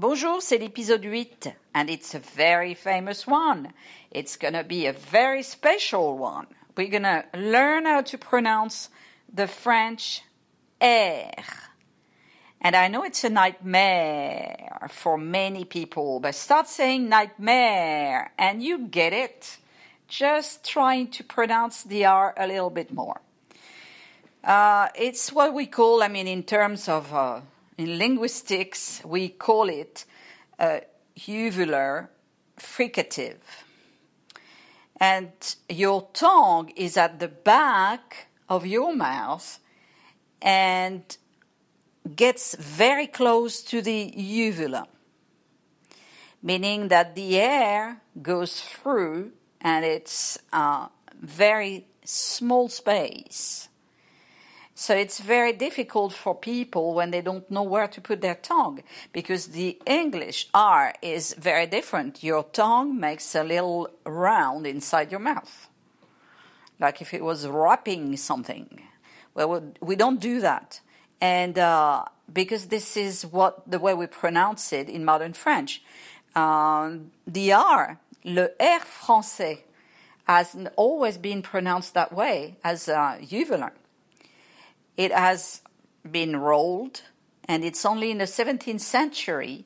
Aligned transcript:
Bonjour, 0.00 0.40
c'est 0.40 0.58
l'épisode 0.58 1.02
8, 1.02 1.50
and 1.74 1.90
it's 1.90 2.14
a 2.14 2.20
very 2.20 2.72
famous 2.72 3.26
one. 3.26 3.72
It's 4.12 4.36
gonna 4.36 4.62
be 4.62 4.86
a 4.86 4.92
very 4.92 5.42
special 5.42 6.16
one. 6.16 6.46
We're 6.76 6.86
gonna 6.86 7.24
learn 7.34 7.84
how 7.84 8.02
to 8.02 8.16
pronounce 8.16 8.90
the 9.34 9.48
French 9.48 10.22
R. 10.80 11.32
And 12.60 12.76
I 12.76 12.86
know 12.86 13.02
it's 13.02 13.24
a 13.24 13.28
nightmare 13.28 14.86
for 14.88 15.18
many 15.18 15.64
people, 15.64 16.20
but 16.20 16.36
start 16.36 16.68
saying 16.68 17.08
nightmare 17.08 18.30
and 18.38 18.62
you 18.62 18.86
get 18.86 19.12
it. 19.12 19.58
Just 20.06 20.64
trying 20.64 21.08
to 21.10 21.24
pronounce 21.24 21.82
the 21.82 22.04
R 22.04 22.34
a 22.36 22.46
little 22.46 22.70
bit 22.70 22.92
more. 22.92 23.20
Uh, 24.44 24.90
it's 24.94 25.32
what 25.32 25.52
we 25.52 25.66
call, 25.66 26.04
I 26.04 26.08
mean, 26.08 26.28
in 26.28 26.44
terms 26.44 26.88
of, 26.88 27.12
uh, 27.12 27.40
in 27.78 27.96
linguistics, 27.96 29.00
we 29.04 29.28
call 29.28 29.68
it 29.68 30.04
uh, 30.58 30.80
a 31.16 31.20
uvular 31.20 32.08
fricative. 32.58 33.38
And 35.00 35.30
your 35.68 36.08
tongue 36.12 36.70
is 36.74 36.96
at 36.96 37.20
the 37.20 37.28
back 37.28 38.26
of 38.48 38.66
your 38.66 38.94
mouth 38.94 39.60
and 40.42 41.16
gets 42.16 42.56
very 42.56 43.06
close 43.06 43.62
to 43.62 43.80
the 43.80 44.12
uvula, 44.16 44.88
meaning 46.42 46.88
that 46.88 47.14
the 47.14 47.38
air 47.38 48.00
goes 48.20 48.60
through 48.60 49.32
and 49.60 49.84
it's 49.84 50.36
a 50.52 50.88
very 51.20 51.86
small 52.04 52.68
space. 52.68 53.68
So 54.80 54.94
it's 54.94 55.18
very 55.18 55.52
difficult 55.52 56.12
for 56.12 56.36
people 56.36 56.94
when 56.94 57.10
they 57.10 57.20
don't 57.20 57.50
know 57.50 57.64
where 57.64 57.88
to 57.88 58.00
put 58.00 58.20
their 58.20 58.36
tongue 58.36 58.84
because 59.12 59.48
the 59.48 59.76
English 59.84 60.48
R 60.54 60.94
is 61.02 61.34
very 61.36 61.66
different. 61.66 62.22
Your 62.22 62.44
tongue 62.44 63.00
makes 63.00 63.34
a 63.34 63.42
little 63.42 63.90
round 64.06 64.68
inside 64.68 65.10
your 65.10 65.18
mouth, 65.18 65.68
like 66.78 67.02
if 67.02 67.12
it 67.12 67.24
was 67.24 67.48
wrapping 67.48 68.16
something. 68.16 68.82
Well, 69.34 69.72
we 69.80 69.96
don't 69.96 70.20
do 70.20 70.40
that. 70.42 70.80
And 71.20 71.58
uh, 71.58 72.04
because 72.32 72.66
this 72.66 72.96
is 72.96 73.26
what 73.26 73.68
the 73.68 73.80
way 73.80 73.94
we 73.94 74.06
pronounce 74.06 74.72
it 74.72 74.88
in 74.88 75.04
modern 75.04 75.32
French, 75.32 75.82
um, 76.36 77.10
the 77.26 77.52
R, 77.52 77.98
le 78.22 78.50
R 78.60 78.78
français, 78.78 79.62
has 80.28 80.56
always 80.76 81.18
been 81.18 81.42
pronounced 81.42 81.94
that 81.94 82.12
way 82.12 82.58
as 82.62 82.88
uh, 82.88 83.18
uvular. 83.20 83.72
It 84.98 85.12
has 85.12 85.62
been 86.10 86.36
rolled, 86.36 87.02
and 87.44 87.64
it's 87.64 87.86
only 87.86 88.10
in 88.10 88.18
the 88.18 88.24
17th 88.24 88.80
century 88.80 89.64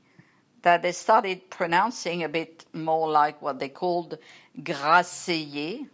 that 0.61 0.83
they 0.83 0.93
started 0.93 1.49
pronouncing 1.49 2.23
a 2.23 2.29
bit 2.29 2.67
more 2.75 3.11
like 3.11 3.41
what 3.41 3.59
they 3.59 3.71
called 3.71 4.19
grasseyé. 4.59 5.89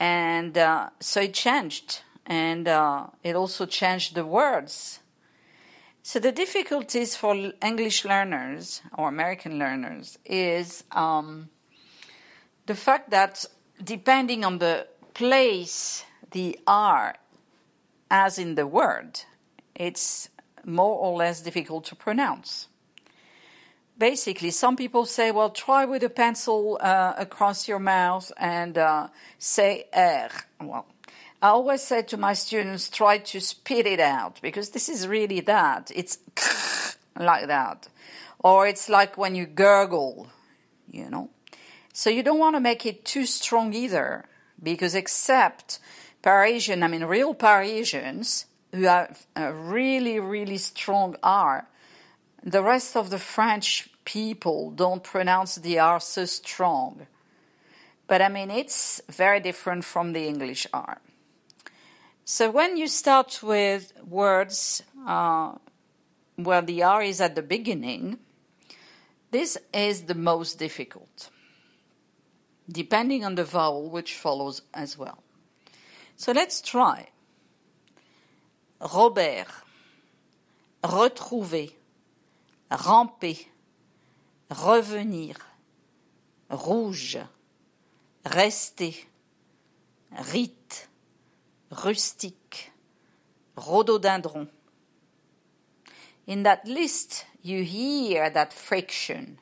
And 0.00 0.56
uh, 0.56 0.88
so 1.00 1.20
it 1.20 1.34
changed, 1.34 2.00
and 2.24 2.66
uh, 2.66 3.08
it 3.22 3.36
also 3.36 3.66
changed 3.66 4.14
the 4.14 4.24
words. 4.24 5.00
So 6.02 6.18
the 6.18 6.32
difficulties 6.32 7.14
for 7.14 7.34
English 7.62 8.06
learners 8.06 8.80
or 8.96 9.08
American 9.10 9.58
learners 9.58 10.18
is 10.24 10.82
um, 10.92 11.50
the 12.64 12.74
fact 12.74 13.10
that 13.10 13.44
depending 13.84 14.46
on 14.46 14.58
the 14.58 14.86
place 15.12 16.06
the 16.30 16.58
R 16.66 17.16
as 18.10 18.38
in 18.38 18.54
the 18.54 18.66
word, 18.66 19.20
it's 19.74 20.28
more 20.64 20.98
or 20.98 21.16
less 21.16 21.42
difficult 21.42 21.84
to 21.86 21.94
pronounce. 21.94 22.68
Basically, 23.98 24.50
some 24.50 24.76
people 24.76 25.06
say, 25.06 25.30
well, 25.30 25.50
try 25.50 25.86
with 25.86 26.02
a 26.02 26.10
pencil 26.10 26.78
uh, 26.80 27.14
across 27.16 27.66
your 27.66 27.78
mouth 27.78 28.30
and 28.36 28.76
uh, 28.76 29.08
say 29.38 29.86
R. 29.94 30.30
Well, 30.60 30.86
I 31.40 31.48
always 31.48 31.82
say 31.82 32.02
to 32.02 32.16
my 32.16 32.34
students, 32.34 32.90
try 32.90 33.18
to 33.18 33.40
spit 33.40 33.86
it 33.86 34.00
out 34.00 34.40
because 34.42 34.70
this 34.70 34.88
is 34.88 35.08
really 35.08 35.40
that. 35.40 35.90
It's 35.94 36.18
like 37.18 37.46
that. 37.46 37.88
Or 38.40 38.66
it's 38.66 38.88
like 38.88 39.16
when 39.16 39.34
you 39.34 39.46
gurgle, 39.46 40.28
you 40.90 41.08
know. 41.08 41.30
So 41.92 42.10
you 42.10 42.22
don't 42.22 42.38
want 42.38 42.56
to 42.56 42.60
make 42.60 42.84
it 42.84 43.04
too 43.04 43.24
strong 43.24 43.72
either 43.72 44.26
because 44.62 44.94
except 44.94 45.78
Parisian, 46.26 46.82
I 46.82 46.88
mean, 46.88 47.04
real 47.04 47.34
Parisians 47.34 48.46
who 48.72 48.82
have 48.82 49.28
a 49.36 49.52
really, 49.52 50.18
really 50.18 50.58
strong 50.58 51.14
R, 51.22 51.68
the 52.42 52.64
rest 52.64 52.96
of 52.96 53.10
the 53.10 53.18
French 53.20 53.88
people 54.04 54.72
don't 54.72 55.04
pronounce 55.04 55.54
the 55.54 55.78
R 55.78 56.00
so 56.00 56.24
strong. 56.24 57.06
But 58.08 58.22
I 58.22 58.28
mean, 58.28 58.50
it's 58.50 59.00
very 59.08 59.38
different 59.38 59.84
from 59.84 60.14
the 60.14 60.26
English 60.26 60.66
R. 60.74 61.00
So 62.24 62.50
when 62.50 62.76
you 62.76 62.88
start 62.88 63.40
with 63.40 63.92
words 64.04 64.82
uh, 65.06 65.54
where 66.34 66.62
the 66.62 66.82
R 66.82 67.04
is 67.04 67.20
at 67.20 67.36
the 67.36 67.42
beginning, 67.42 68.18
this 69.30 69.56
is 69.72 70.02
the 70.02 70.16
most 70.16 70.58
difficult, 70.58 71.30
depending 72.68 73.24
on 73.24 73.36
the 73.36 73.44
vowel 73.44 73.88
which 73.88 74.16
follows 74.16 74.62
as 74.74 74.98
well. 74.98 75.22
So 76.16 76.32
let's 76.32 76.62
try. 76.62 77.08
Robert, 78.80 79.46
retrouver, 80.82 81.70
ramper, 82.70 83.36
revenir, 84.50 85.36
rouge, 86.50 87.16
rester, 88.34 88.92
rite, 90.32 90.86
rustique, 91.70 92.70
rhododendron. 93.56 94.48
In 96.26 96.42
that 96.42 96.66
list, 96.66 97.26
you 97.42 97.62
hear 97.62 98.30
that 98.30 98.52
friction, 98.52 99.38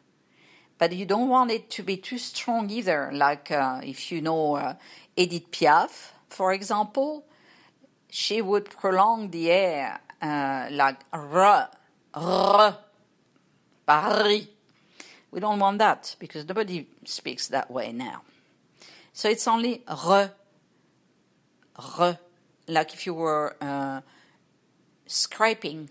but 0.77 0.93
you 0.93 1.07
don't 1.07 1.29
want 1.29 1.51
it 1.51 1.71
to 1.71 1.83
be 1.83 1.97
too 1.97 2.19
strong 2.19 2.69
either. 2.69 3.11
Like 3.13 3.51
uh, 3.51 3.81
if 3.83 4.13
you 4.13 4.21
know 4.21 4.57
uh, 4.57 4.75
Edith 5.17 5.51
Piaf, 5.51 6.14
for 6.35 6.53
example, 6.53 7.25
she 8.11 8.43
would 8.43 8.69
prolong 8.69 9.31
the 9.31 9.51
air 9.51 10.01
uh, 10.21 10.67
like 10.71 10.99
r, 11.13 11.71
r, 12.13 12.79
Paris. 13.87 14.47
We 15.31 15.41
don't 15.41 15.59
want 15.61 15.79
that 15.79 16.17
because 16.19 16.47
nobody 16.47 16.87
speaks 17.05 17.49
that 17.49 17.71
way 17.71 17.93
now. 17.93 18.23
So 19.13 19.29
it's 19.29 19.47
only 19.47 19.85
r, 19.87 20.33
r, 21.99 22.19
like 22.67 22.95
if 22.95 23.07
you 23.07 23.15
were 23.15 23.57
uh, 23.61 24.01
scraping 25.07 25.89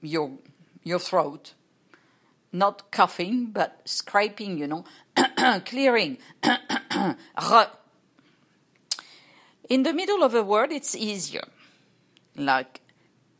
your 0.00 0.30
your 0.84 1.00
throat, 1.00 1.54
not 2.52 2.90
coughing 2.92 3.46
but 3.46 3.80
scraping, 3.84 4.58
you 4.58 4.68
know, 4.68 4.84
clearing. 5.64 6.18
r. 7.36 7.70
In 9.70 9.84
the 9.84 9.92
middle 9.92 10.24
of 10.24 10.34
a 10.34 10.42
word, 10.42 10.72
it's 10.72 10.96
easier, 10.96 11.46
like 12.34 12.80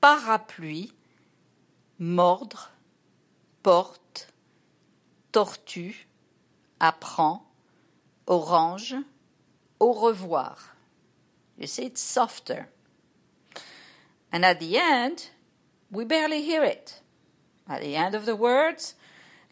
parapluie, 0.00 0.92
mordre, 2.00 2.68
porte, 3.64 4.26
tortue, 5.32 5.92
apprend, 6.80 7.40
orange, 8.28 8.94
au 9.80 9.92
revoir. 9.92 10.56
You 11.58 11.66
see, 11.66 11.86
it's 11.86 12.00
softer. 12.00 12.68
And 14.30 14.44
at 14.44 14.60
the 14.60 14.78
end, 14.78 15.30
we 15.90 16.04
barely 16.04 16.42
hear 16.42 16.62
it. 16.62 17.00
At 17.68 17.80
the 17.80 17.96
end 17.96 18.14
of 18.14 18.24
the 18.24 18.36
words, 18.36 18.94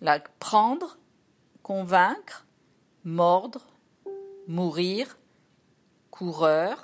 like 0.00 0.30
prendre, 0.38 0.90
convaincre, 1.64 2.44
mordre, 3.04 3.62
mourir, 4.48 5.08
coureur, 6.18 6.76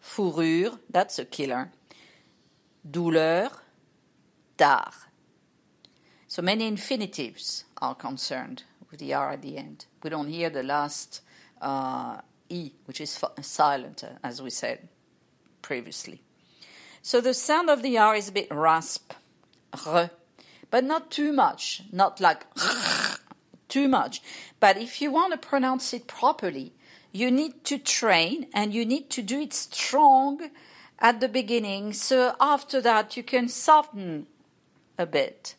fourrure, 0.00 0.78
that's 0.90 1.20
a 1.20 1.24
killer, 1.24 1.70
douleur, 2.84 3.48
tard. 4.56 4.92
So 6.26 6.42
many 6.42 6.66
infinitives 6.66 7.64
are 7.80 7.94
concerned 7.94 8.64
with 8.90 8.98
the 8.98 9.14
R 9.14 9.30
at 9.30 9.42
the 9.42 9.56
end. 9.56 9.86
We 10.02 10.10
don't 10.10 10.28
hear 10.28 10.50
the 10.50 10.64
last 10.64 11.20
uh, 11.62 12.18
E, 12.48 12.72
which 12.86 13.00
is 13.00 13.22
silent, 13.40 14.02
uh, 14.02 14.18
as 14.24 14.42
we 14.42 14.50
said 14.50 14.88
previously. 15.62 16.20
So 17.02 17.20
the 17.20 17.34
sound 17.34 17.70
of 17.70 17.82
the 17.82 17.98
R 17.98 18.16
is 18.16 18.28
a 18.28 18.32
bit 18.32 18.48
rasp, 18.50 19.12
r, 19.86 20.10
but 20.72 20.82
not 20.82 21.12
too 21.12 21.32
much, 21.32 21.82
not 21.92 22.20
like 22.20 22.46
too 23.68 23.86
much. 23.86 24.22
But 24.58 24.76
if 24.76 25.00
you 25.00 25.12
want 25.12 25.32
to 25.32 25.48
pronounce 25.48 25.94
it 25.94 26.08
properly, 26.08 26.72
you 27.14 27.30
need 27.30 27.64
to 27.64 27.78
train 27.78 28.48
and 28.52 28.74
you 28.74 28.84
need 28.84 29.08
to 29.08 29.22
do 29.22 29.40
it 29.40 29.54
strong 29.54 30.50
at 30.98 31.20
the 31.20 31.28
beginning. 31.28 31.94
So 31.94 32.34
after 32.38 32.82
that, 32.82 33.16
you 33.16 33.22
can 33.22 33.48
soften 33.48 34.26
a 34.98 35.06
bit 35.06 35.54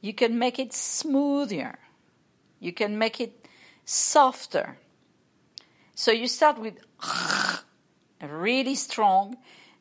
you 0.00 0.14
can 0.14 0.38
make 0.38 0.58
it 0.58 0.72
smoother. 0.72 1.78
You 2.58 2.72
can 2.72 2.98
make 2.98 3.20
it 3.20 3.46
softer. 3.84 4.78
So 5.94 6.10
you 6.10 6.26
start 6.28 6.58
with 6.58 6.78
really 8.22 8.74
strong, 8.74 9.36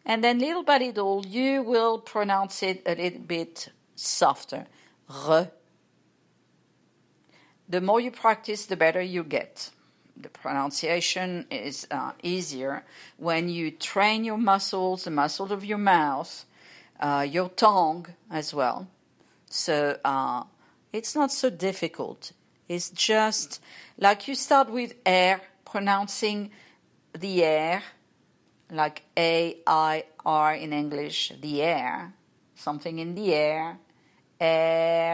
and 0.05 0.23
then 0.23 0.39
little 0.39 0.63
by 0.63 0.77
little 0.77 1.25
you 1.25 1.61
will 1.63 1.99
pronounce 1.99 2.63
it 2.63 2.83
a 2.85 2.95
little 2.95 3.19
bit 3.19 3.69
softer. 3.95 4.65
The 7.69 7.81
more 7.81 8.01
you 8.01 8.11
practice, 8.11 8.65
the 8.65 8.75
better 8.75 9.01
you 9.01 9.23
get. 9.23 9.69
The 10.21 10.29
pronunciation 10.29 11.45
is 11.49 11.87
uh, 11.89 12.11
easier 12.21 12.83
when 13.17 13.47
you 13.47 13.71
train 13.71 14.25
your 14.25 14.37
muscles, 14.37 15.05
the 15.05 15.11
muscles 15.11 15.51
of 15.51 15.63
your 15.63 15.77
mouth, 15.77 16.45
uh, 16.99 17.25
your 17.29 17.49
tongue 17.49 18.07
as 18.29 18.53
well. 18.53 18.87
So 19.49 19.97
uh, 20.03 20.43
it's 20.91 21.15
not 21.15 21.31
so 21.31 21.49
difficult. 21.49 22.33
It's 22.67 22.89
just 22.89 23.61
like 23.97 24.27
you 24.27 24.35
start 24.35 24.69
with 24.69 24.93
air, 25.05 25.41
pronouncing 25.63 26.51
the 27.17 27.43
air, 27.43 27.81
like 28.71 29.03
A 29.17 29.57
I 29.65 30.03
R 30.25 30.53
in 30.53 30.73
English, 30.73 31.31
the 31.41 31.61
air, 31.61 32.13
something 32.55 32.99
in 32.99 33.15
the 33.15 33.33
air, 33.33 33.77
air. 34.39 35.08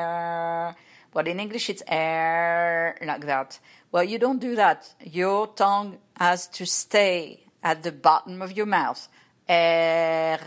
But 1.15 1.29
in 1.29 1.39
English, 1.39 1.69
it's 1.69 1.81
air, 1.88 2.97
like 3.01 3.25
that. 3.25 3.57
Well, 3.89 4.03
you 4.03 4.19
don't 4.19 4.39
do 4.39 4.53
that. 4.57 4.94
Your 5.00 5.47
tongue 5.47 6.00
has 6.17 6.45
to 6.50 6.65
stay 6.65 7.45
at 7.63 7.83
the 7.83 7.94
bottom 7.94 8.41
of 8.41 8.51
your 8.51 8.65
mouth. 8.65 9.07
Air. 9.47 10.41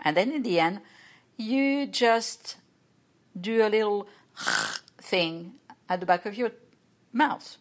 And 0.00 0.16
then 0.16 0.32
in 0.32 0.44
the 0.44 0.58
end, 0.58 0.80
you 1.36 1.86
just 1.86 2.56
do 3.38 3.66
a 3.66 3.68
little 3.68 4.08
thing 4.96 5.56
at 5.90 6.00
the 6.00 6.06
back 6.06 6.24
of 6.24 6.38
your 6.38 6.52
mouth. 7.12 7.58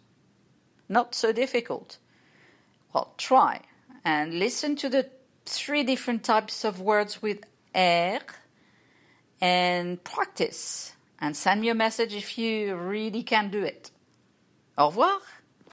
Not 0.88 1.14
so 1.14 1.34
difficult. 1.34 1.98
Well, 2.94 3.14
try 3.18 3.60
and 4.06 4.40
listen 4.40 4.78
to 4.78 4.88
the 4.88 5.10
three 5.46 5.84
different 5.84 6.24
types 6.24 6.64
of 6.64 6.80
words 6.80 7.22
with 7.22 7.40
air 7.76 8.22
and 9.42 10.02
practice. 10.02 10.93
And 11.24 11.38
send 11.38 11.62
me 11.62 11.70
a 11.70 11.74
message 11.74 12.14
if 12.14 12.38
you 12.38 12.76
really 12.76 13.24
can 13.24 13.50
do 13.50 13.64
it. 13.64 13.92
Au 14.78 14.88
revoir. 14.88 15.22